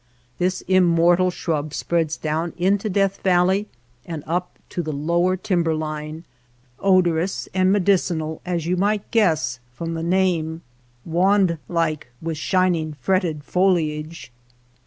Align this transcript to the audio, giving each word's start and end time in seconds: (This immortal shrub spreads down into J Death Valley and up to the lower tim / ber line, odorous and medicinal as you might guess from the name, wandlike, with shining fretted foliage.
(This 0.39 0.61
immortal 0.61 1.29
shrub 1.29 1.75
spreads 1.75 2.17
down 2.17 2.53
into 2.57 2.89
J 2.89 2.93
Death 2.93 3.21
Valley 3.21 3.67
and 4.03 4.23
up 4.25 4.57
to 4.69 4.81
the 4.81 4.91
lower 4.91 5.37
tim 5.37 5.61
/ 5.63 5.63
ber 5.63 5.75
line, 5.75 6.23
odorous 6.79 7.47
and 7.53 7.71
medicinal 7.71 8.41
as 8.43 8.65
you 8.65 8.75
might 8.75 9.11
guess 9.11 9.59
from 9.71 9.93
the 9.93 10.01
name, 10.01 10.63
wandlike, 11.07 12.07
with 12.19 12.37
shining 12.39 12.93
fretted 12.99 13.43
foliage. 13.43 14.31